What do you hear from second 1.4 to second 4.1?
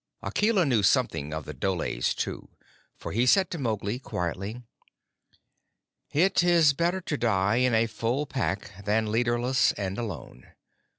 the dholes, too, for he said to Mowgli